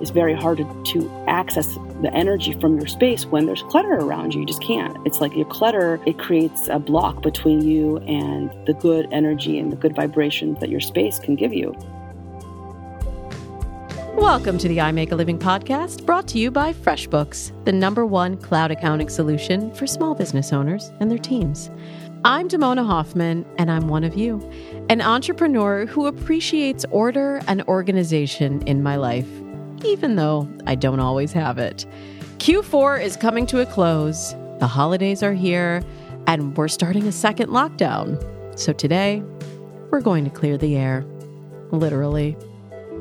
[0.00, 4.32] it's very hard to, to access the energy from your space when there's clutter around
[4.32, 4.40] you.
[4.40, 4.96] You just can't.
[5.06, 9.70] It's like your clutter, it creates a block between you and the good energy and
[9.70, 11.76] the good vibrations that your space can give you.
[14.16, 18.06] Welcome to the I Make a Living podcast, brought to you by FreshBooks, the number
[18.06, 21.70] one cloud accounting solution for small business owners and their teams.
[22.24, 24.40] I'm Damona Hoffman, and I'm one of you,
[24.88, 29.28] an entrepreneur who appreciates order and organization in my life,
[29.84, 31.86] even though I don't always have it.
[32.38, 35.82] Q4 is coming to a close, the holidays are here,
[36.26, 38.18] and we're starting a second lockdown.
[38.58, 39.22] So today,
[39.90, 41.04] we're going to clear the air,
[41.70, 42.36] literally.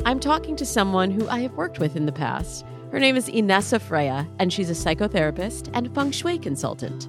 [0.05, 2.65] I'm talking to someone who I have worked with in the past.
[2.91, 7.07] Her name is Inessa Freya, and she's a psychotherapist and feng shui consultant.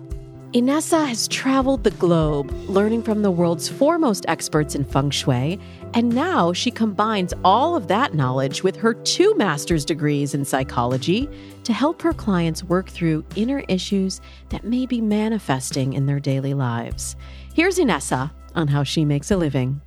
[0.53, 5.61] Inessa has traveled the globe, learning from the world's foremost experts in feng shui,
[5.95, 11.29] and now she combines all of that knowledge with her two master's degrees in psychology
[11.63, 16.53] to help her clients work through inner issues that may be manifesting in their daily
[16.53, 17.15] lives.
[17.55, 19.81] Here's Inessa on how she makes a living.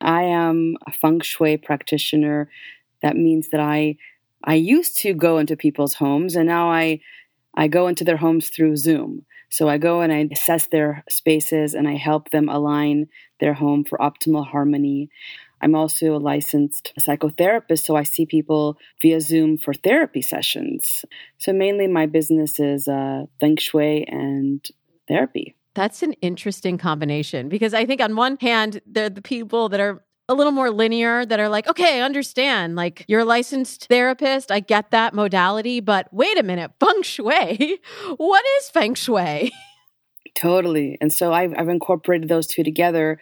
[0.00, 2.48] I am a feng shui practitioner.
[3.02, 3.96] That means that I
[4.46, 7.00] I used to go into people's homes and now I
[7.56, 9.24] I go into their homes through Zoom.
[9.48, 13.06] So I go and I assess their spaces and I help them align
[13.38, 15.10] their home for optimal harmony.
[15.60, 21.04] I'm also a licensed psychotherapist, so I see people via Zoom for therapy sessions.
[21.38, 24.66] So mainly my business is uh, feng shui and
[25.08, 25.54] therapy.
[25.74, 30.04] That's an interesting combination because I think on one hand, they're the people that are
[30.28, 32.76] a little more linear that are like, okay, understand.
[32.76, 34.50] Like you're a licensed therapist.
[34.50, 37.80] I get that modality, but wait a minute, feng shui.
[38.16, 39.52] What is feng shui?
[40.34, 40.98] Totally.
[41.00, 43.20] And so I've, I've incorporated those two together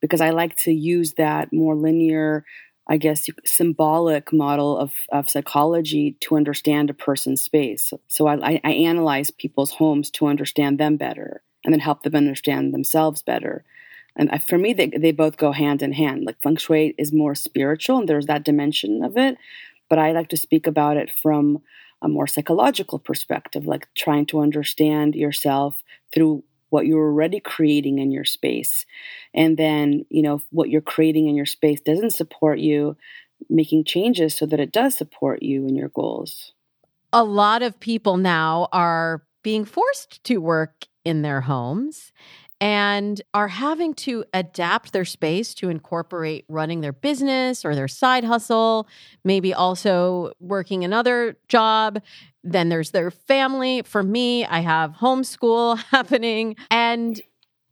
[0.00, 2.44] because I like to use that more linear,
[2.88, 7.92] I guess, symbolic model of, of psychology to understand a person's space.
[8.08, 12.74] So I, I analyze people's homes to understand them better and then help them understand
[12.74, 13.64] themselves better.
[14.16, 16.24] And for me, they, they both go hand in hand.
[16.24, 19.36] Like feng shui is more spiritual and there's that dimension of it.
[19.88, 21.62] But I like to speak about it from
[22.02, 28.10] a more psychological perspective, like trying to understand yourself through what you're already creating in
[28.10, 28.86] your space.
[29.34, 32.96] And then, you know, what you're creating in your space doesn't support you,
[33.48, 36.52] making changes so that it does support you and your goals.
[37.12, 42.12] A lot of people now are being forced to work in their homes
[42.62, 48.22] and are having to adapt their space to incorporate running their business or their side
[48.22, 48.86] hustle,
[49.24, 52.00] maybe also working another job.
[52.44, 53.82] Then there's their family.
[53.82, 56.54] For me, I have homeschool happening.
[56.70, 57.20] And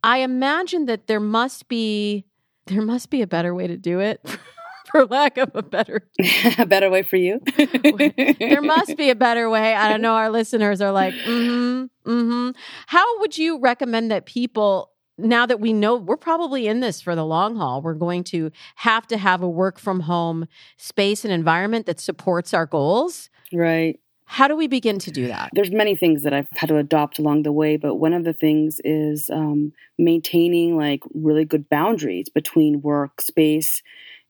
[0.03, 2.25] I imagine that there must be
[2.67, 4.19] there must be a better way to do it.
[5.01, 6.07] for lack of a better
[6.57, 7.39] a better way for you.
[8.39, 9.73] there must be a better way.
[9.73, 10.15] I don't know.
[10.15, 12.49] Our listeners are like, mm-hmm, mm-hmm.
[12.87, 14.89] How would you recommend that people?
[15.17, 18.49] Now that we know we're probably in this for the long haul, we're going to
[18.77, 20.47] have to have a work from home
[20.77, 23.29] space and environment that supports our goals.
[23.53, 23.99] Right.
[24.25, 25.51] How do we begin to do that?
[25.53, 28.33] There's many things that I've had to adopt along the way, but one of the
[28.33, 33.83] things is um, maintaining like really good boundaries between work space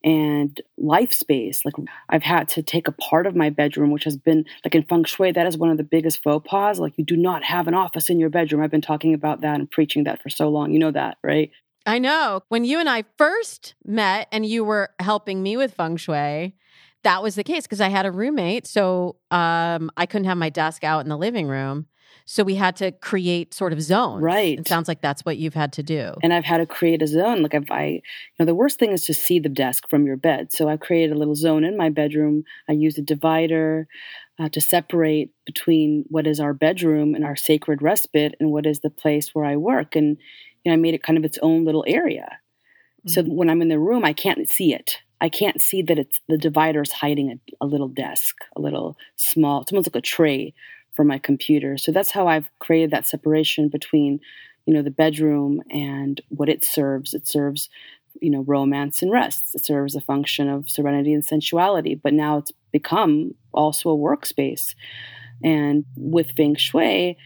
[0.03, 1.61] and life space.
[1.63, 1.75] Like
[2.09, 5.03] I've had to take a part of my bedroom, which has been like in feng
[5.03, 6.79] shui, that is one of the biggest faux pas.
[6.79, 8.61] Like you do not have an office in your bedroom.
[8.61, 10.71] I've been talking about that and preaching that for so long.
[10.71, 11.51] You know that, right?
[11.85, 12.43] I know.
[12.49, 16.55] When you and I first met and you were helping me with feng shui,
[17.03, 18.67] that was the case because I had a roommate.
[18.67, 21.87] So um, I couldn't have my desk out in the living room.
[22.31, 24.23] So we had to create sort of zones.
[24.23, 24.57] Right.
[24.57, 26.13] It sounds like that's what you've had to do.
[26.23, 27.41] And I've had to create a zone.
[27.41, 28.01] Like if I, you
[28.39, 30.53] know, the worst thing is to see the desk from your bed.
[30.53, 32.45] So I created a little zone in my bedroom.
[32.69, 33.85] I used a divider
[34.39, 38.79] uh, to separate between what is our bedroom and our sacred respite and what is
[38.79, 39.97] the place where I work.
[39.97, 40.17] And
[40.63, 42.39] you know, I made it kind of its own little area.
[43.05, 43.09] Mm-hmm.
[43.09, 44.99] So when I'm in the room, I can't see it.
[45.19, 49.63] I can't see that it's the divider's hiding a, a little desk, a little small,
[49.63, 50.53] it's almost like a tray
[50.93, 51.77] for my computer.
[51.77, 54.19] So that's how I've created that separation between,
[54.65, 57.13] you know, the bedroom and what it serves.
[57.13, 57.69] It serves,
[58.21, 59.55] you know, romance and rest.
[59.55, 61.95] It serves a function of serenity and sensuality.
[61.95, 64.75] But now it's become also a workspace.
[65.43, 67.17] And with Feng Shui,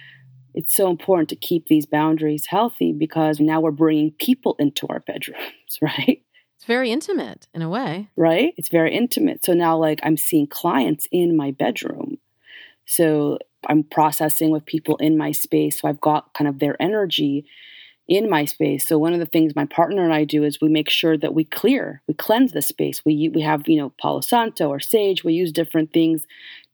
[0.53, 5.01] it's so important to keep these boundaries healthy because now we're bringing people into our
[5.01, 5.41] bedrooms,
[5.81, 6.21] right?
[6.55, 8.09] It's very intimate in a way.
[8.15, 8.53] Right?
[8.55, 9.43] It's very intimate.
[9.43, 12.17] So now, like, I'm seeing clients in my bedroom.
[12.85, 15.79] So I'm processing with people in my space.
[15.81, 17.45] So I've got kind of their energy.
[18.07, 18.87] in my space.
[18.87, 21.33] So one of the things my partner and I do is we make sure that
[21.33, 23.03] we clear, we cleanse the space.
[23.05, 25.23] We we have you know Palo Santo or sage.
[25.23, 26.27] We use different things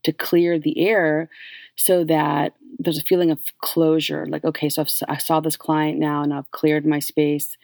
[0.03, 1.29] to clear the air
[1.75, 4.25] so that there's a feeling of closure.
[4.27, 7.57] Like okay, so I've, I saw this client now and I've cleared my space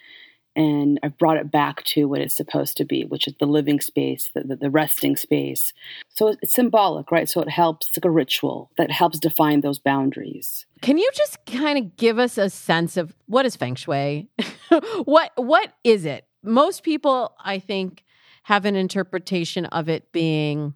[0.58, 3.80] and I've brought it back to what it's supposed to be, which is the living
[3.80, 5.72] space, the, the, the, resting space.
[6.10, 7.30] So it's symbolic, right?
[7.30, 10.66] So it helps, it's like a ritual that helps define those boundaries.
[10.82, 14.30] Can you just kind of give us a sense of what is feng shui?
[15.06, 16.26] what what is it?
[16.44, 18.04] Most people, I think,
[18.44, 20.74] have an interpretation of it being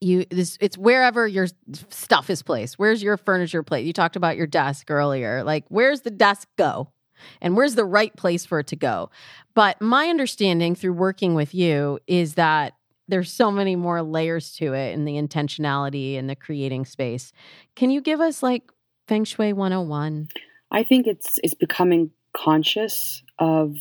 [0.00, 1.48] you this it's wherever your
[1.90, 2.78] stuff is placed.
[2.78, 3.86] Where's your furniture placed?
[3.86, 5.42] You talked about your desk earlier.
[5.42, 6.92] Like where's the desk go?
[7.40, 9.10] And where's the right place for it to go.
[9.54, 12.74] But my understanding through working with you is that
[13.08, 17.32] there's so many more layers to it and the intentionality and the creating space.
[17.76, 18.70] Can you give us like
[19.06, 20.28] Feng Shui 101?
[20.70, 23.76] I think it's it's becoming conscious of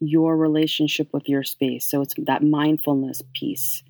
[0.00, 1.88] your relationship with your space.
[1.88, 3.82] So it's that mindfulness piece.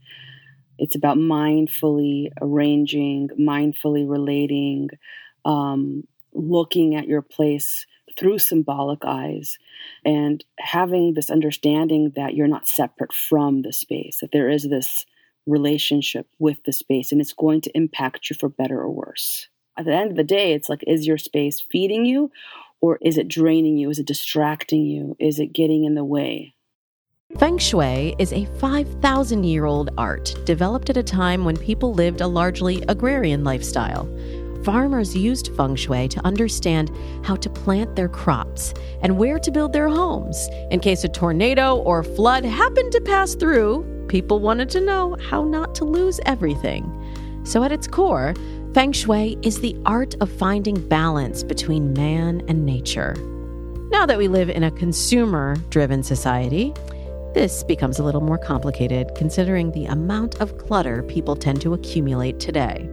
[0.78, 4.90] It's about mindfully arranging, mindfully relating,
[5.44, 7.86] um, looking at your place
[8.18, 9.58] through symbolic eyes
[10.04, 15.04] and having this understanding that you're not separate from the space, that there is this
[15.46, 19.48] relationship with the space and it's going to impact you for better or worse.
[19.76, 22.30] At the end of the day, it's like, is your space feeding you
[22.80, 23.90] or is it draining you?
[23.90, 25.16] Is it distracting you?
[25.18, 26.54] Is it getting in the way?
[27.38, 32.20] Feng Shui is a 5,000 year old art developed at a time when people lived
[32.20, 34.08] a largely agrarian lifestyle
[34.64, 36.90] farmers used feng shui to understand
[37.22, 38.72] how to plant their crops
[39.02, 40.48] and where to build their homes.
[40.70, 45.44] In case a tornado or flood happened to pass through, people wanted to know how
[45.44, 46.90] not to lose everything.
[47.44, 48.34] So, at its core,
[48.72, 53.14] feng shui is the art of finding balance between man and nature.
[53.90, 56.72] Now that we live in a consumer driven society,
[57.34, 62.40] this becomes a little more complicated considering the amount of clutter people tend to accumulate
[62.40, 62.88] today.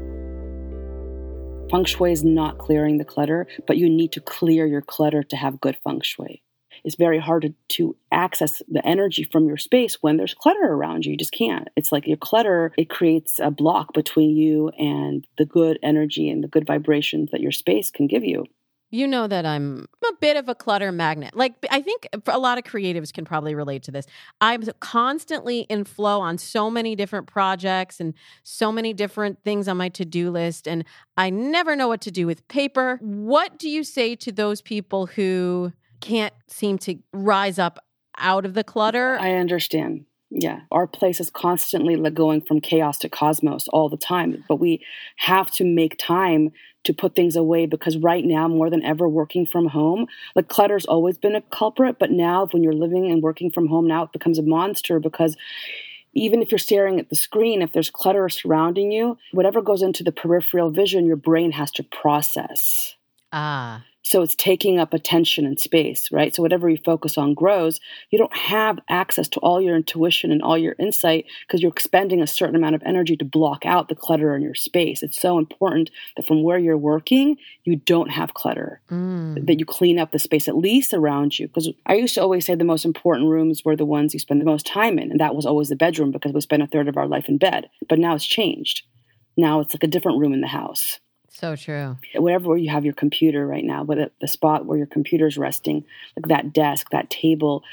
[1.71, 5.37] Feng shui is not clearing the clutter, but you need to clear your clutter to
[5.37, 6.43] have good feng shui.
[6.83, 11.05] It's very hard to, to access the energy from your space when there's clutter around
[11.05, 11.13] you.
[11.13, 11.69] You just can't.
[11.77, 16.43] It's like your clutter, it creates a block between you and the good energy and
[16.43, 18.45] the good vibrations that your space can give you
[18.91, 21.35] you know that I'm a bit of a clutter magnet.
[21.35, 24.05] Like, I think a lot of creatives can probably relate to this.
[24.41, 29.77] I'm constantly in flow on so many different projects and so many different things on
[29.77, 30.83] my to do list, and
[31.17, 32.99] I never know what to do with paper.
[33.01, 35.71] What do you say to those people who
[36.01, 37.79] can't seem to rise up
[38.17, 39.17] out of the clutter?
[39.19, 40.05] I understand.
[40.33, 44.81] Yeah, our place is constantly going from chaos to cosmos all the time, but we
[45.17, 46.53] have to make time
[46.85, 50.85] to put things away because right now, more than ever, working from home, like clutter's
[50.85, 54.13] always been a culprit, but now when you're living and working from home, now it
[54.13, 55.35] becomes a monster because
[56.13, 60.03] even if you're staring at the screen, if there's clutter surrounding you, whatever goes into
[60.03, 62.95] the peripheral vision, your brain has to process.
[63.33, 63.83] Ah.
[64.03, 66.35] So it's taking up attention and space, right?
[66.35, 67.79] So whatever you focus on grows.
[68.09, 72.21] You don't have access to all your intuition and all your insight because you're expending
[72.21, 75.03] a certain amount of energy to block out the clutter in your space.
[75.03, 79.45] It's so important that from where you're working, you don't have clutter, mm.
[79.45, 81.47] that you clean up the space at least around you.
[81.47, 84.41] Because I used to always say the most important rooms were the ones you spend
[84.41, 85.11] the most time in.
[85.11, 87.37] And that was always the bedroom because we spend a third of our life in
[87.37, 87.69] bed.
[87.87, 88.83] But now it's changed.
[89.37, 90.99] Now it's like a different room in the house.
[91.41, 91.97] So true.
[92.13, 95.83] Wherever you have your computer right now, but the spot where your computer is resting,
[96.15, 97.63] like that desk, that table,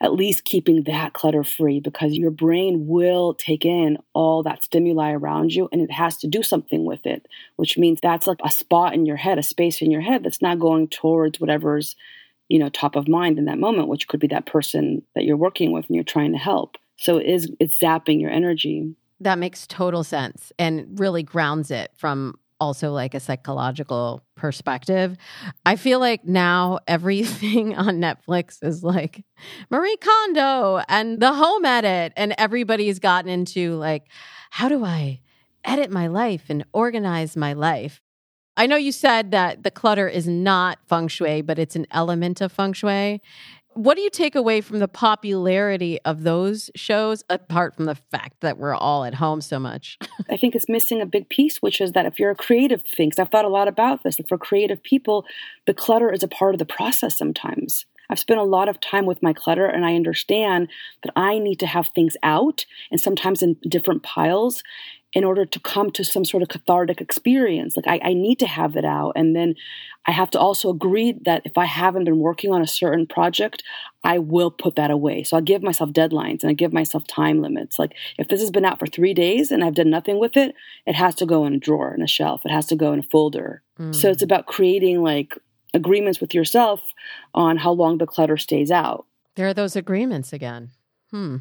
[0.00, 5.12] at least keeping that clutter free because your brain will take in all that stimuli
[5.12, 8.50] around you and it has to do something with it, which means that's like a
[8.50, 11.96] spot in your head, a space in your head that's not going towards whatever's,
[12.48, 15.36] you know, top of mind in that moment, which could be that person that you're
[15.36, 16.78] working with and you're trying to help.
[16.96, 18.94] So it is it's zapping your energy.
[19.20, 25.16] That makes total sense and really grounds it from also like a psychological perspective.
[25.64, 29.24] I feel like now everything on Netflix is like
[29.70, 34.04] Marie Kondo and the home edit, and everybody's gotten into like,
[34.50, 35.20] how do I
[35.64, 38.00] edit my life and organize my life?
[38.56, 42.40] I know you said that the clutter is not feng shui, but it's an element
[42.40, 43.20] of feng shui
[43.78, 48.40] what do you take away from the popularity of those shows apart from the fact
[48.40, 49.98] that we're all at home so much?
[50.30, 53.12] I think it's missing a big piece, which is that if you're a creative thing,
[53.16, 55.24] I've thought a lot about this, that for creative people,
[55.68, 57.86] the clutter is a part of the process sometimes.
[58.10, 60.68] I've spent a lot of time with my clutter and I understand
[61.04, 64.64] that I need to have things out and sometimes in different piles
[65.14, 67.76] in order to come to some sort of cathartic experience.
[67.76, 69.12] Like I, I need to have that out.
[69.16, 69.54] And then
[70.06, 73.62] I have to also agree that if I haven't been working on a certain project,
[74.04, 75.22] I will put that away.
[75.22, 77.78] So I give myself deadlines and I give myself time limits.
[77.78, 80.54] Like if this has been out for three days and I've done nothing with it,
[80.86, 82.44] it has to go in a drawer, in a shelf.
[82.44, 83.62] It has to go in a folder.
[83.78, 83.94] Mm.
[83.94, 85.34] So it's about creating like
[85.72, 86.80] agreements with yourself
[87.34, 89.06] on how long the clutter stays out.
[89.36, 90.72] There are those agreements again.
[91.10, 91.38] Hmm.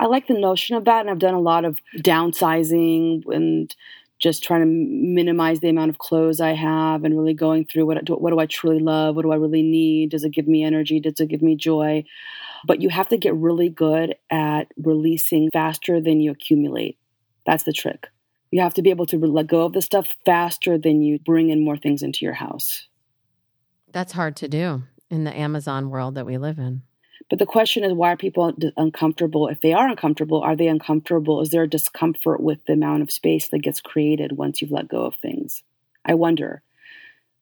[0.00, 3.74] I like the notion of that, and I've done a lot of downsizing and
[4.18, 8.08] just trying to minimize the amount of clothes I have and really going through what
[8.08, 9.16] what do I truly love?
[9.16, 10.10] What do I really need?
[10.10, 11.00] Does it give me energy?
[11.00, 12.04] Does it give me joy?
[12.66, 16.98] But you have to get really good at releasing faster than you accumulate.
[17.44, 18.08] That's the trick.
[18.50, 21.50] You have to be able to let go of the stuff faster than you bring
[21.50, 22.88] in more things into your house.
[23.92, 26.82] That's hard to do in the Amazon world that we live in.
[27.30, 29.48] But the question is, why are people uncomfortable?
[29.48, 31.40] If they are uncomfortable, are they uncomfortable?
[31.40, 34.88] Is there a discomfort with the amount of space that gets created once you've let
[34.88, 35.62] go of things?
[36.04, 36.62] I wonder.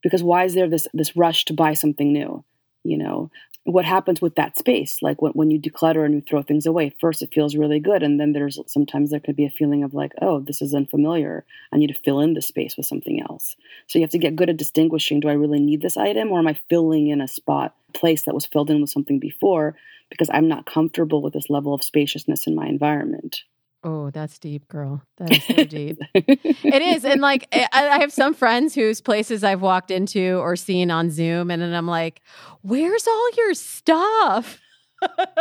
[0.03, 2.45] Because why is there this this rush to buy something new?
[2.85, 3.31] You know,
[3.65, 5.03] what happens with that space?
[5.03, 8.03] Like when, when you declutter and you throw things away, first it feels really good.
[8.03, 11.45] And then there's sometimes there could be a feeling of like, oh, this is unfamiliar.
[11.73, 13.57] I need to fill in the space with something else.
[13.87, 16.41] So you have to get good at distinguishing do I really need this item or
[16.41, 19.77] am I filling in a spot, place that was filled in with something before
[20.11, 23.45] because I'm not comfortable with this level of spaciousness in my environment.
[23.85, 25.03] Oh, that's deep, girl.
[25.19, 25.99] That is so deep.
[26.15, 27.05] it is.
[27.05, 31.51] And like, I have some friends whose places I've walked into or seen on Zoom,
[31.51, 32.23] and then I'm like,
[32.63, 34.61] where's all your stuff?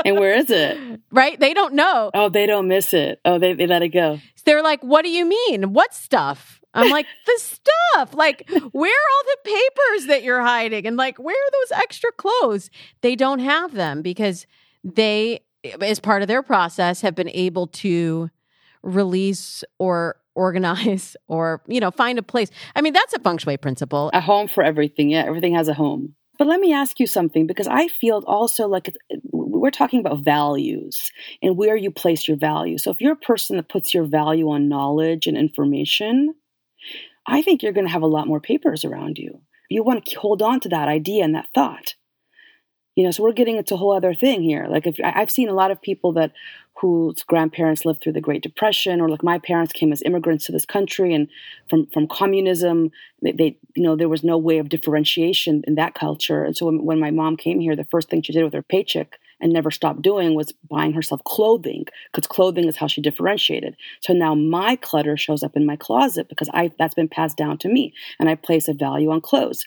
[0.05, 0.77] and where is it?
[1.11, 1.39] Right?
[1.39, 2.09] They don't know.
[2.13, 3.19] Oh, they don't miss it.
[3.25, 4.19] Oh, they, they let it go.
[4.45, 5.73] They're like, what do you mean?
[5.73, 6.61] What stuff?
[6.73, 8.13] I'm like, the stuff.
[8.13, 10.87] Like, where are all the papers that you're hiding?
[10.87, 12.69] And like, where are those extra clothes?
[13.01, 14.47] They don't have them because
[14.83, 18.29] they as part of their process have been able to
[18.83, 22.49] release or organize or you know find a place.
[22.75, 24.09] I mean that's a feng shui principle.
[24.13, 25.09] A home for everything.
[25.09, 26.15] Yeah everything has a home.
[26.37, 28.95] But let me ask you something because i feel also like
[29.31, 31.11] we're talking about values
[31.43, 32.79] and where you place your value.
[32.79, 36.33] So if you're a person that puts your value on knowledge and information
[37.27, 39.41] i think you're going to have a lot more papers around you.
[39.69, 41.93] You want to hold on to that idea and that thought
[43.01, 44.67] you know so we're getting into a whole other thing here.
[44.69, 46.31] Like if i've seen a lot of people that
[46.79, 50.51] whose grandparents lived through the great depression or like my parents came as immigrants to
[50.51, 51.27] this country and
[51.67, 52.91] from from communism
[53.23, 56.43] they, they you know there was no way of differentiation in that culture.
[56.43, 58.61] And so when, when my mom came here the first thing she did with her
[58.61, 63.75] paycheck and never stopped doing was buying herself clothing because clothing is how she differentiated.
[64.01, 67.57] So now my clutter shows up in my closet because I that's been passed down
[67.59, 69.65] to me and I place a value on clothes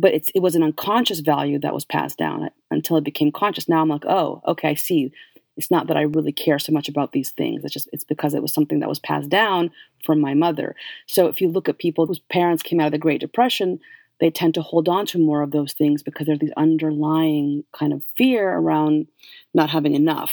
[0.00, 3.68] but it's, it was an unconscious value that was passed down until it became conscious.
[3.68, 5.12] Now I'm like, oh, okay, I see.
[5.56, 7.64] It's not that I really care so much about these things.
[7.64, 9.70] It's just it's because it was something that was passed down
[10.04, 10.74] from my mother.
[11.06, 13.78] So if you look at people whose parents came out of the Great Depression,
[14.20, 17.92] they tend to hold on to more of those things because there's these underlying kind
[17.92, 19.08] of fear around
[19.52, 20.32] not having enough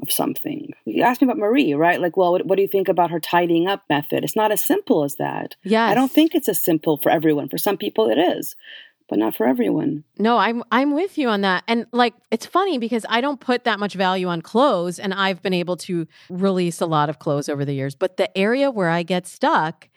[0.00, 0.72] of something.
[0.84, 2.00] You asked me about Marie, right?
[2.00, 4.22] Like, well, what, what, do you think about her tidying up method?
[4.22, 5.56] It's not as simple as that.
[5.64, 7.48] Yeah, I don't think it's as simple for everyone.
[7.48, 8.54] For some people, it is
[9.08, 10.04] but not for everyone.
[10.18, 11.64] No, I'm I'm with you on that.
[11.66, 15.42] And like it's funny because I don't put that much value on clothes and I've
[15.42, 18.90] been able to release a lot of clothes over the years, but the area where
[18.90, 19.88] I get stuck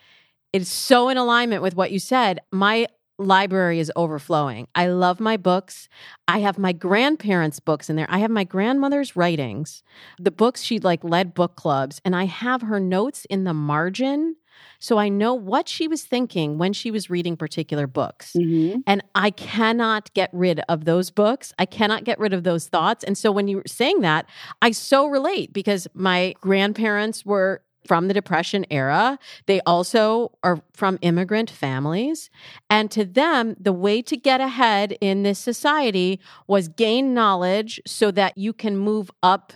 [0.53, 2.39] is so in alignment with what you said.
[2.51, 2.88] My
[3.18, 4.68] library is overflowing.
[4.74, 5.88] I love my books.
[6.27, 8.08] I have my grandparents' books in there.
[8.10, 9.84] I have my grandmother's writings,
[10.20, 14.36] the books she like led book clubs, and I have her notes in the margin
[14.80, 18.34] so I know what she was thinking when she was reading particular books.
[18.34, 18.82] Mm-hmm.
[18.88, 21.53] And I cannot get rid of those books.
[21.60, 23.03] I cannot get rid of those thoughts.
[23.03, 24.25] And so when you were saying that,
[24.62, 29.18] I so relate because my grandparents were from the Depression era.
[29.48, 32.30] They also are from immigrant families.
[32.70, 38.12] And to them, the way to get ahead in this society was gain knowledge so
[38.12, 39.53] that you can move up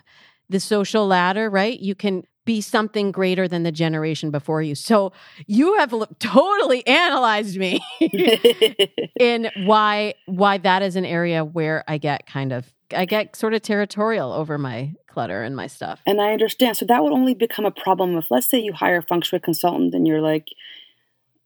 [0.49, 1.79] the social ladder, right?
[1.79, 4.75] You can be something greater than the generation before you.
[4.75, 5.11] So
[5.47, 7.83] you have totally analyzed me
[9.19, 13.53] in why why that is an area where I get kind of I get sort
[13.53, 16.01] of territorial over my clutter and my stuff.
[16.05, 16.77] And I understand.
[16.77, 19.39] So that would only become a problem if let's say you hire a feng shui
[19.39, 20.49] consultant and you're like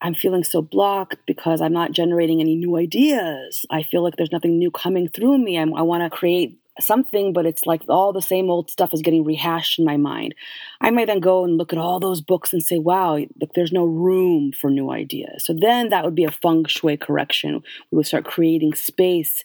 [0.02, 3.66] I'm feeling so blocked because I'm not generating any new ideas.
[3.70, 5.58] I feel like there's nothing new coming through me.
[5.58, 9.02] I'm, i want to create something, but it's like all the same old stuff is
[9.02, 10.36] getting rehashed in my mind.
[10.82, 13.74] I might then go and look at all those books and say, wow, look, there's
[13.74, 15.46] no room for new ideas.
[15.46, 17.62] So then that would be a feng shui correction.
[17.92, 19.44] We would start creating space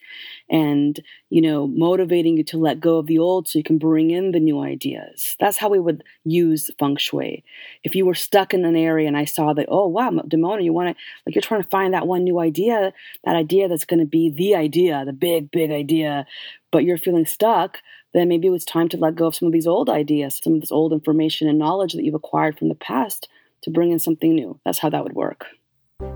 [0.49, 1.01] and,
[1.31, 4.31] you know, motivating you to let go of the old so you can bring in
[4.31, 5.35] the new ideas.
[5.41, 7.43] That's how we would use feng shui.
[7.83, 10.73] If you were stuck in an area and I saw that, oh, wow, Damona, you
[10.73, 12.93] want to, like, you're trying to find that one new idea,
[13.25, 16.27] that idea that's going to be the idea, the big, big idea,
[16.71, 17.79] but you're feeling stuck,
[18.15, 20.55] then maybe it was time to let go of some of these old ideas, some
[20.55, 23.29] of this old information and knowledge that you've acquired from the past
[23.63, 24.59] to bring in something new.
[24.65, 25.47] That's how that would work.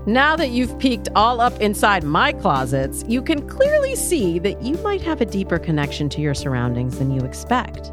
[0.05, 4.75] Now that you've peeked all up inside my closets, you can clearly see that you
[4.77, 7.91] might have a deeper connection to your surroundings than you expect.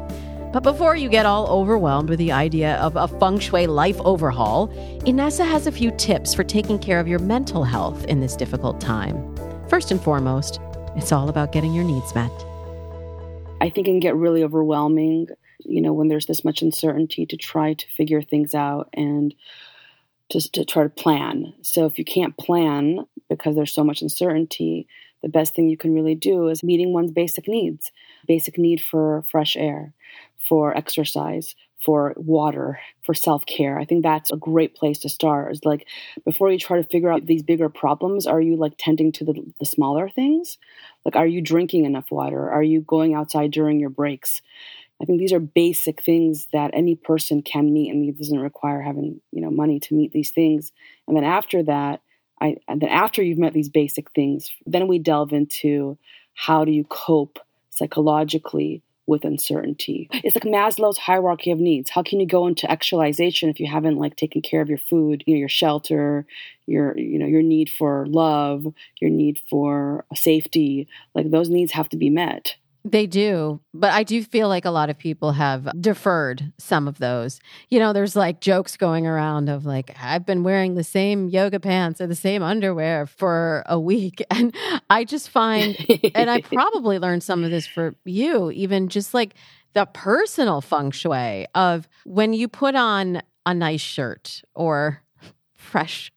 [0.53, 4.69] But before you get all overwhelmed with the idea of a feng shui life overhaul,
[5.05, 8.79] Inessa has a few tips for taking care of your mental health in this difficult
[8.79, 9.35] time.
[9.67, 10.59] First and foremost,
[10.95, 12.31] it's all about getting your needs met.
[13.59, 15.27] I think it can get really overwhelming,
[15.59, 19.33] you know, when there's this much uncertainty to try to figure things out and
[20.29, 21.53] just to try to plan.
[21.63, 24.87] So if you can't plan because there's so much uncertainty,
[25.23, 27.91] the best thing you can really do is meeting one's basic needs.
[28.27, 29.93] Basic need for fresh air,
[30.37, 33.77] for exercise, for water, for self-care.
[33.77, 35.51] I think that's a great place to start.
[35.51, 35.87] Is like
[36.25, 39.53] before you try to figure out these bigger problems, are you like tending to the,
[39.59, 40.57] the smaller things?
[41.05, 42.49] Like are you drinking enough water?
[42.49, 44.41] Are you going outside during your breaks?
[45.01, 48.81] I think these are basic things that any person can meet, and it doesn't require
[48.81, 50.71] having you know money to meet these things.
[51.07, 52.01] And then after that,
[52.41, 55.97] I and then after you've met these basic things, then we delve into
[56.33, 60.09] how do you cope psychologically with uncertainty.
[60.11, 61.89] It's like Maslow's hierarchy of needs.
[61.89, 65.23] How can you go into actualization if you haven't like taken care of your food,
[65.25, 66.27] you know, your shelter,
[66.67, 68.65] your you know, your need for love,
[68.99, 70.87] your need for safety?
[71.15, 72.55] Like those needs have to be met.
[72.91, 73.59] They do.
[73.73, 77.41] But I do feel like a lot of people have deferred some of those.
[77.69, 81.59] You know, there's like jokes going around of like, I've been wearing the same yoga
[81.59, 84.23] pants or the same underwear for a week.
[84.37, 84.55] And
[84.89, 85.75] I just find,
[86.13, 89.33] and I probably learned some of this for you, even just like
[89.73, 95.01] the personal feng shui of when you put on a nice shirt or
[95.55, 96.11] fresh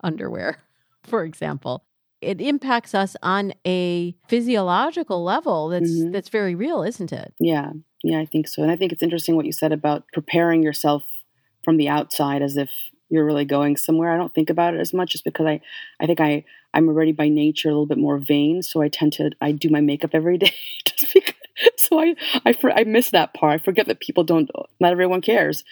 [0.00, 0.58] underwear,
[1.02, 1.82] for example
[2.20, 6.12] it impacts us on a physiological level that's mm-hmm.
[6.12, 7.34] that's very real, isn't it?
[7.38, 7.72] Yeah.
[8.02, 8.62] Yeah, I think so.
[8.62, 11.02] And I think it's interesting what you said about preparing yourself
[11.64, 12.70] from the outside as if
[13.08, 14.12] you're really going somewhere.
[14.12, 15.60] I don't think about it as much just because I
[16.00, 19.12] I think I I'm already by nature a little bit more vain, so I tend
[19.14, 21.34] to I do my makeup every day just because
[21.76, 23.60] so I I I miss that part.
[23.60, 24.50] I forget that people don't
[24.80, 25.64] not everyone cares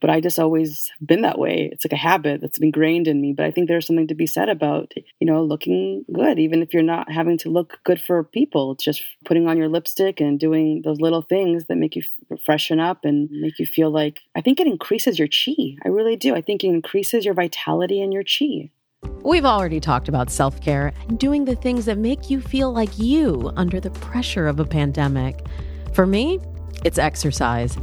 [0.00, 1.68] but I just always been that way.
[1.72, 3.32] It's like a habit that's ingrained in me.
[3.32, 6.72] But I think there's something to be said about, you know, looking good, even if
[6.72, 8.72] you're not having to look good for people.
[8.72, 12.02] It's just putting on your lipstick and doing those little things that make you
[12.44, 15.76] freshen up and make you feel like, I think it increases your chi.
[15.84, 16.34] I really do.
[16.34, 18.70] I think it increases your vitality and your chi.
[19.22, 22.98] We've already talked about self care and doing the things that make you feel like
[22.98, 25.46] you under the pressure of a pandemic.
[25.92, 26.38] For me,
[26.84, 27.76] it's exercise.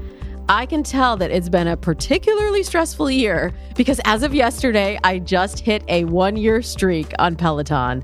[0.50, 5.20] I can tell that it's been a particularly stressful year because as of yesterday, I
[5.20, 8.02] just hit a one year streak on Peloton.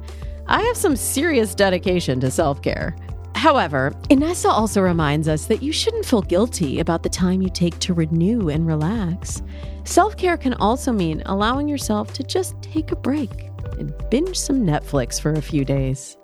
[0.48, 2.98] I have some serious dedication to self care.
[3.36, 7.80] However, Inessa also reminds us that you shouldn't feel guilty about the time you take
[7.80, 9.42] to renew and relax.
[9.86, 13.32] Self care can also mean allowing yourself to just take a break
[13.80, 16.18] and binge some Netflix for a few days.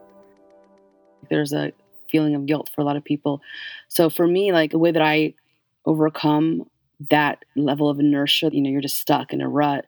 [1.30, 1.72] There's a
[2.10, 3.42] feeling of guilt for a lot of people.
[3.88, 5.36] So for me, like the way that I
[5.90, 6.70] overcome
[7.10, 9.86] that level of inertia, you know, you're just stuck in a rut,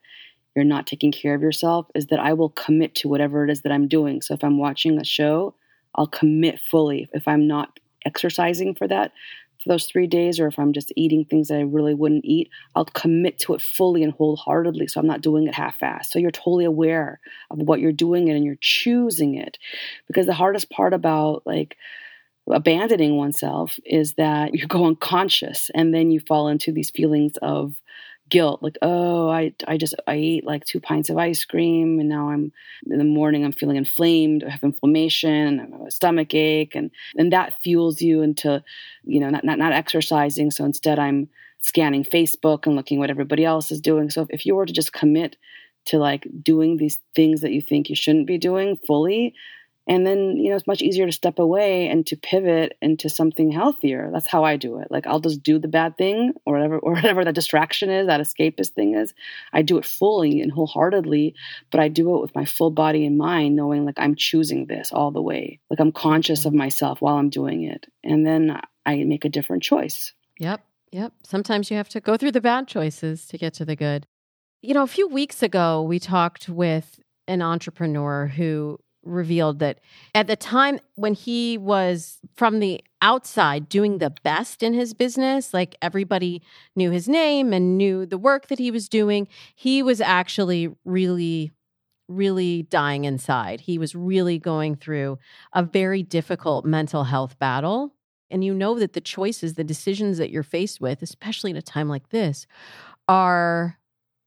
[0.55, 3.61] you're not taking care of yourself, is that I will commit to whatever it is
[3.61, 4.21] that I'm doing.
[4.21, 5.53] So if I'm watching a show,
[5.95, 7.07] I'll commit fully.
[7.13, 9.11] If I'm not exercising for that,
[9.61, 12.49] for those three days, or if I'm just eating things that I really wouldn't eat,
[12.75, 14.87] I'll commit to it fully and wholeheartedly.
[14.87, 16.05] So I'm not doing it half assed.
[16.05, 17.19] So you're totally aware
[17.51, 19.59] of what you're doing and you're choosing it.
[20.07, 21.77] Because the hardest part about like,
[22.49, 27.75] abandoning oneself is that you go unconscious and then you fall into these feelings of
[28.29, 32.07] guilt like oh i i just i ate like two pints of ice cream and
[32.07, 32.49] now i'm
[32.89, 36.73] in the morning i'm feeling inflamed i have inflammation and i have a stomach ache
[36.73, 38.63] and and that fuels you into
[39.03, 41.27] you know not not, not exercising so instead i'm
[41.61, 44.09] scanning facebook and looking what everybody else is doing.
[44.09, 45.37] So if, if you were to just commit
[45.85, 49.33] to like doing these things that you think you shouldn't be doing fully
[49.91, 53.51] and then you know it's much easier to step away and to pivot into something
[53.51, 54.09] healthier.
[54.13, 54.87] That's how i do it.
[54.89, 58.21] Like i'll just do the bad thing or whatever or whatever that distraction is that
[58.21, 59.13] escapist thing is.
[59.51, 61.35] I do it fully and wholeheartedly
[61.69, 64.93] but i do it with my full body and mind knowing like i'm choosing this
[64.93, 65.59] all the way.
[65.69, 67.85] Like i'm conscious of myself while i'm doing it.
[68.01, 70.13] And then i make a different choice.
[70.39, 70.63] Yep.
[70.93, 71.13] Yep.
[71.23, 74.07] Sometimes you have to go through the bad choices to get to the good.
[74.61, 79.79] You know a few weeks ago we talked with an entrepreneur who revealed that
[80.13, 85.53] at the time when he was from the outside doing the best in his business,
[85.53, 86.41] like everybody
[86.75, 91.51] knew his name and knew the work that he was doing, he was actually really
[92.07, 93.61] really dying inside.
[93.61, 95.17] He was really going through
[95.53, 97.95] a very difficult mental health battle.
[98.29, 101.61] And you know that the choices, the decisions that you're faced with, especially in a
[101.61, 102.47] time like this,
[103.07, 103.77] are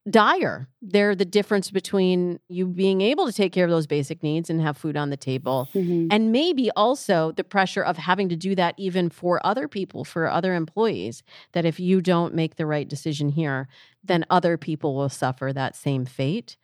[0.09, 0.69] dire.
[0.83, 4.61] They're the difference between you being able to take care of those basic needs and
[4.61, 6.09] have food on the table, mm-hmm.
[6.11, 10.29] and maybe also the pressure of having to do that even for other people, for
[10.29, 11.23] other employees.
[11.53, 13.69] That if you don't make the right decision here,
[14.03, 16.57] then other people will suffer that same fate.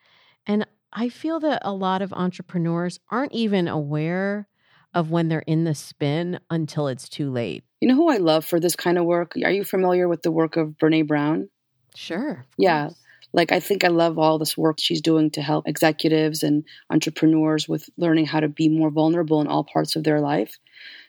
[0.47, 4.49] And I feel that a lot of entrepreneurs aren't even aware
[4.93, 7.65] of when they're in the spin until it's too late.
[7.81, 9.35] You know who I love for this kind of work?
[9.45, 11.49] Are you familiar with the work of Brene Brown?
[11.95, 12.45] Sure.
[12.59, 12.87] Yeah.
[12.87, 12.97] Course.
[13.33, 17.69] Like, I think I love all this work she's doing to help executives and entrepreneurs
[17.69, 20.59] with learning how to be more vulnerable in all parts of their life.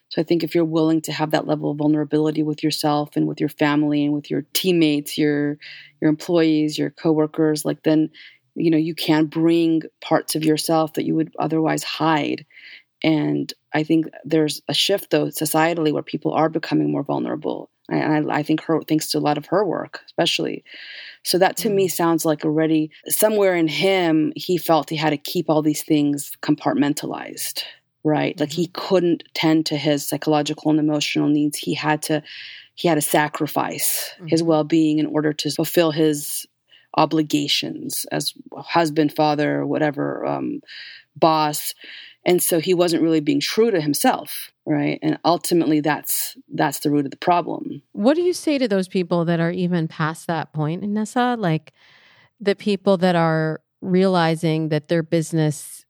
[0.10, 3.28] So I think if you're willing to have that level of vulnerability with yourself and
[3.28, 5.58] with your family and with your teammates, your
[6.02, 8.10] your employees, your coworkers, like then
[8.56, 12.46] you know you can bring parts of yourself that you would otherwise hide.
[13.04, 18.32] And I think there's a shift though societally where people are becoming more vulnerable and
[18.32, 20.64] I, I, think her thanks to a lot of her work especially
[21.24, 21.76] so that to mm.
[21.76, 25.84] me sounds like already somewhere in him he felt he had to keep all these
[25.84, 27.64] things compartmentalized
[28.04, 28.44] right mm-hmm.
[28.44, 28.88] like he mm-hmm.
[28.88, 32.22] couldn't tend to his psychological and emotional needs he had to
[32.76, 34.28] he had to sacrifice mm-hmm.
[34.28, 36.46] his well-being in order to fulfill his
[36.98, 40.62] obligations as husband father whatever um,
[41.16, 41.74] boss
[42.26, 45.00] and so he wasn't really being true to himself right?
[45.02, 47.82] And ultimately that's that's the root of the problem.
[47.92, 51.74] What do you say to those people that are even past that point Inessa like
[52.40, 55.86] the people that are realizing that their business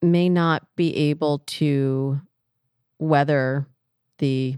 [0.00, 2.20] may not be able to
[2.98, 3.66] weather
[4.18, 4.56] the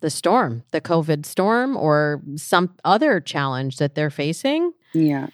[0.00, 4.72] the storm the covid storm or some other challenge that they're facing?
[4.92, 5.28] Yeah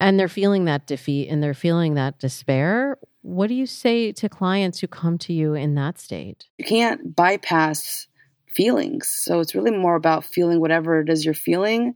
[0.00, 4.28] and they're feeling that defeat and they're feeling that despair what do you say to
[4.28, 6.44] clients who come to you in that state?
[6.58, 8.06] You can't bypass
[8.54, 9.08] feelings.
[9.08, 11.94] So it's really more about feeling whatever it is you're feeling.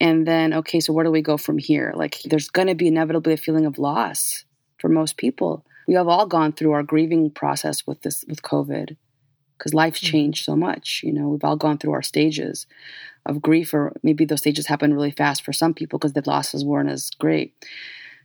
[0.00, 1.92] And then, okay, so where do we go from here?
[1.96, 4.44] Like, there's going to be inevitably a feeling of loss
[4.78, 5.66] for most people.
[5.88, 8.96] We have all gone through our grieving process with this, with COVID,
[9.58, 10.12] because life's mm-hmm.
[10.12, 11.00] changed so much.
[11.02, 12.68] You know, we've all gone through our stages
[13.26, 16.64] of grief, or maybe those stages happen really fast for some people because the losses
[16.64, 17.54] weren't as great.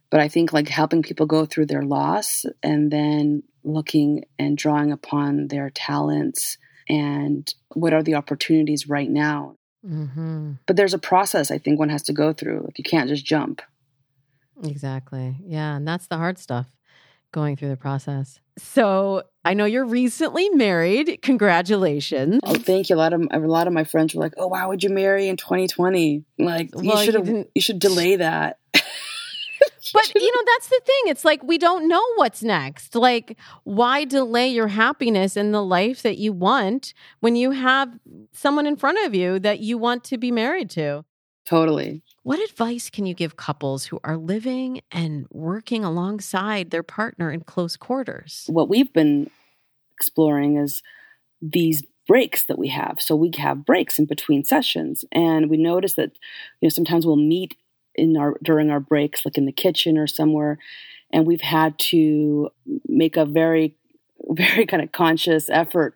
[0.10, 4.92] But I think like helping people go through their loss and then looking and drawing
[4.92, 6.58] upon their talents
[6.90, 9.58] and what are the opportunities right now.
[9.86, 10.54] Mm-hmm.
[10.66, 12.62] But there's a process I think one has to go through.
[12.64, 13.62] Like you can't just jump.
[14.64, 15.36] Exactly.
[15.46, 15.76] Yeah.
[15.76, 16.68] And that's the hard stuff
[17.32, 18.40] going through the process.
[18.58, 21.20] So I know you're recently married.
[21.22, 22.40] Congratulations.
[22.44, 22.96] Oh, thank you.
[22.96, 25.28] A lot of a lot of my friends were like, "Oh, why would you marry
[25.28, 26.24] in 2020?
[26.40, 28.58] Like, well, you should have you should delay that."
[29.94, 34.04] but you know that's the thing it's like we don't know what's next like why
[34.04, 37.90] delay your happiness in the life that you want when you have
[38.34, 41.04] someone in front of you that you want to be married to
[41.46, 47.32] totally what advice can you give couples who are living and working alongside their partner
[47.32, 49.30] in close quarters what we've been
[49.94, 50.82] exploring is
[51.42, 55.94] these breaks that we have so we have breaks in between sessions and we notice
[55.94, 56.12] that
[56.62, 57.56] you know sometimes we'll meet
[57.98, 60.60] in our during our breaks, like in the kitchen or somewhere,
[61.12, 62.50] and we've had to
[62.88, 63.76] make a very,
[64.30, 65.96] very kind of conscious effort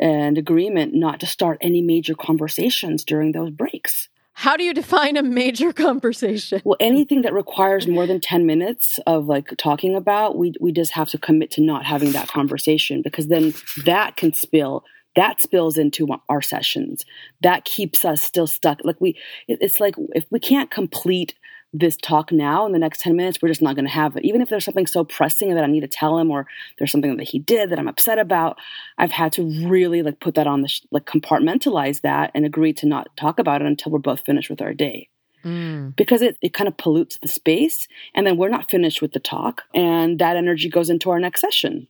[0.00, 4.08] and agreement not to start any major conversations during those breaks.
[4.38, 6.62] How do you define a major conversation?
[6.64, 10.92] Well, anything that requires more than 10 minutes of like talking about, we we just
[10.92, 13.52] have to commit to not having that conversation because then
[13.84, 14.84] that can spill
[15.16, 17.04] that spills into our sessions
[17.42, 21.34] that keeps us still stuck like we it's like if we can't complete
[21.72, 24.24] this talk now in the next 10 minutes we're just not going to have it
[24.24, 26.46] even if there's something so pressing that i need to tell him or
[26.78, 28.56] there's something that he did that i'm upset about
[28.96, 32.72] i've had to really like put that on the sh- like compartmentalize that and agree
[32.72, 35.08] to not talk about it until we're both finished with our day
[35.44, 35.94] mm.
[35.96, 39.20] because it, it kind of pollutes the space and then we're not finished with the
[39.20, 41.86] talk and that energy goes into our next session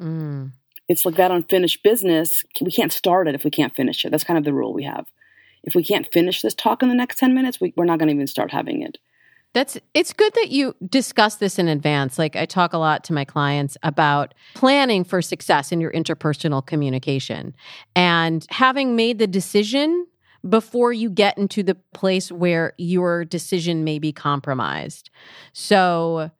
[0.00, 0.50] mm
[0.90, 2.42] it's like that unfinished business.
[2.60, 4.10] We can't start it if we can't finish it.
[4.10, 5.06] That's kind of the rule we have.
[5.62, 8.08] If we can't finish this talk in the next 10 minutes, we, we're not going
[8.08, 8.98] to even start having it.
[9.52, 12.18] That's it's good that you discuss this in advance.
[12.18, 16.64] Like I talk a lot to my clients about planning for success in your interpersonal
[16.64, 17.54] communication
[17.96, 20.06] and having made the decision
[20.48, 25.10] before you get into the place where your decision may be compromised.
[25.52, 26.30] So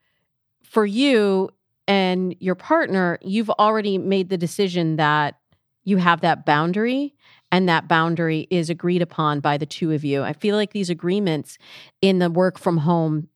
[0.63, 1.51] for you,
[1.91, 5.35] and your partner, you've already made the decision that
[5.83, 7.17] you have that boundary
[7.53, 10.23] and that boundary is agreed upon by the two of you.
[10.23, 11.59] I feel like these agreements
[12.01, 13.29] in the work from home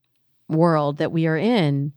[0.49, 1.93] world that we are in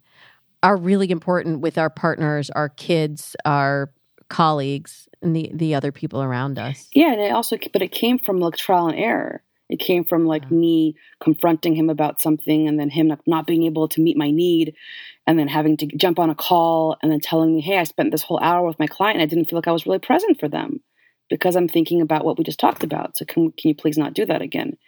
[0.64, 3.92] are really important with our partners, our kids, our
[4.30, 6.88] colleagues, and the the other people around us.
[6.94, 9.44] Yeah, and it also, but it came from like trial and error.
[9.70, 13.90] It came from like me confronting him about something and then him not being able
[13.90, 14.74] to meet my need
[15.28, 18.12] and then having to jump on a call and then telling me, hey, I spent
[18.12, 19.20] this whole hour with my client.
[19.20, 20.82] I didn't feel like I was really present for them
[21.30, 23.18] because I'm thinking about what we just talked about.
[23.18, 24.78] So can, can you please not do that again?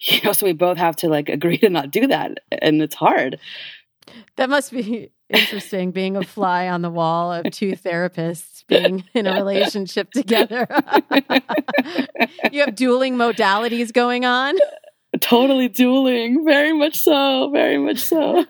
[0.00, 2.38] You know, so we both have to like agree to not do that.
[2.50, 3.38] And it's hard.
[4.36, 9.26] That must be interesting being a fly on the wall of two therapists being in
[9.26, 10.66] a relationship together.
[12.52, 14.56] you have dueling modalities going on.
[15.20, 16.44] Totally dueling.
[16.44, 17.50] Very much so.
[17.52, 18.44] Very much so.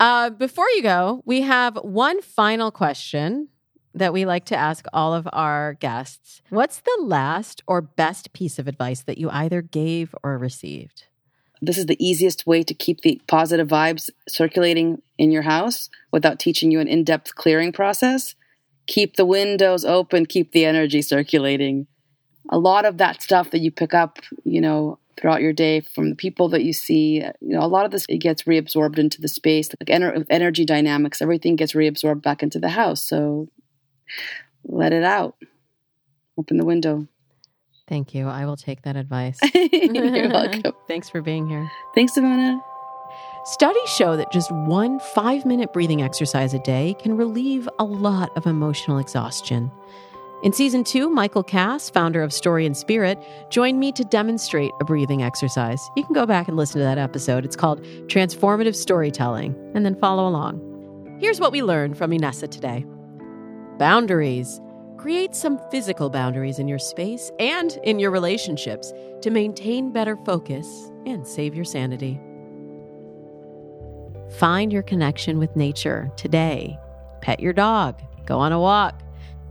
[0.00, 3.48] uh, before you go, we have one final question
[3.94, 6.42] that we like to ask all of our guests.
[6.50, 11.04] What's the last or best piece of advice that you either gave or received?
[11.60, 16.40] This is the easiest way to keep the positive vibes circulating in your house without
[16.40, 18.34] teaching you an in depth clearing process.
[18.88, 21.86] Keep the windows open, keep the energy circulating.
[22.48, 26.10] A lot of that stuff that you pick up, you know, throughout your day from
[26.10, 27.22] the people that you see.
[27.40, 29.70] You know, a lot of this it gets reabsorbed into the space.
[29.78, 33.04] Like ener- energy dynamics, everything gets reabsorbed back into the house.
[33.04, 33.48] So
[34.64, 35.36] let it out.
[36.38, 37.06] Open the window.
[37.88, 38.28] Thank you.
[38.28, 39.38] I will take that advice.
[39.54, 40.72] You're welcome.
[40.88, 41.70] Thanks for being here.
[41.94, 42.60] Thanks, Damona.
[43.44, 48.30] Studies show that just one five minute breathing exercise a day can relieve a lot
[48.36, 49.70] of emotional exhaustion.
[50.42, 53.18] In season two, Michael Cass, founder of Story and Spirit,
[53.50, 55.80] joined me to demonstrate a breathing exercise.
[55.96, 57.44] You can go back and listen to that episode.
[57.44, 61.18] It's called Transformative Storytelling, and then follow along.
[61.20, 62.84] Here's what we learned from Inessa today
[63.82, 64.60] boundaries.
[64.96, 68.92] Create some physical boundaries in your space and in your relationships
[69.22, 72.20] to maintain better focus and save your sanity.
[74.38, 76.78] Find your connection with nature today.
[77.22, 79.02] Pet your dog, go on a walk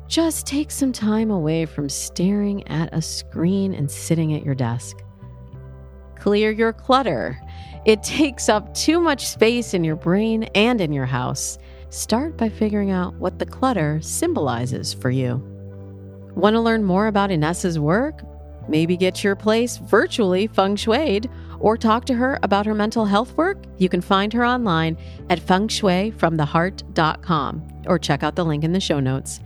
[0.07, 4.97] just take some time away from staring at a screen and sitting at your desk.
[6.19, 7.39] Clear your clutter.
[7.85, 11.57] It takes up too much space in your brain and in your house.
[11.91, 15.43] Start by figuring out what the clutter symbolizes for you.
[16.35, 18.21] Want to learn more about Inessa's work?
[18.69, 23.35] Maybe get your place virtually feng shuied or talk to her about her mental health
[23.35, 23.57] work?
[23.77, 24.97] You can find her online
[25.29, 29.41] at fengshuifromtheheart.com or check out the link in the show notes.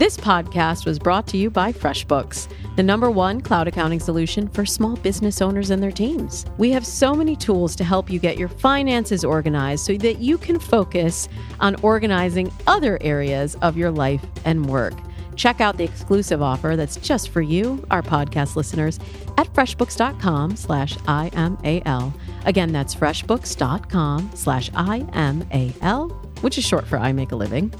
[0.00, 4.64] This podcast was brought to you by FreshBooks, the number one cloud accounting solution for
[4.64, 6.46] small business owners and their teams.
[6.56, 10.38] We have so many tools to help you get your finances organized so that you
[10.38, 11.28] can focus
[11.60, 14.94] on organizing other areas of your life and work.
[15.36, 18.98] Check out the exclusive offer that's just for you, our podcast listeners,
[19.36, 22.14] at freshbooks.com slash IMAL.
[22.46, 27.70] Again, that's freshbooks.com slash IMAL, which is short for I Make a Living.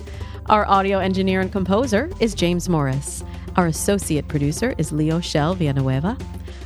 [0.46, 3.22] Our audio engineer and composer is James Morris.
[3.56, 6.16] Our associate producer is Leo Shell Villanueva.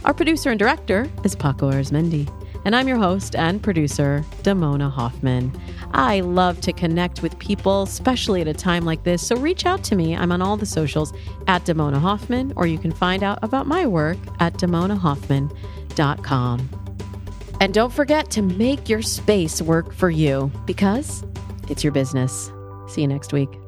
[0.05, 2.31] Our producer and director is Paco Arizmendi.
[2.65, 5.53] And I'm your host and producer, Damona Hoffman.
[5.93, 9.27] I love to connect with people, especially at a time like this.
[9.27, 10.17] So reach out to me.
[10.17, 11.13] I'm on all the socials
[11.47, 16.71] at Damona Hoffman, or you can find out about my work at damonahoffman.com.
[17.61, 21.23] And don't forget to make your space work for you because
[21.69, 22.51] it's your business.
[22.89, 23.64] See you next week.